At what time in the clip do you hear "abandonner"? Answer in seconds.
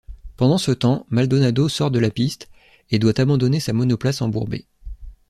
3.21-3.59